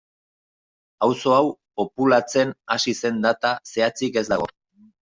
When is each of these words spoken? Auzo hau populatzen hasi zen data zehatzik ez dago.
Auzo 1.07 1.35
hau 1.35 1.43
populatzen 1.83 2.57
hasi 2.77 2.97
zen 3.05 3.23
data 3.31 3.55
zehatzik 3.75 4.23
ez 4.25 4.29
dago. 4.35 4.55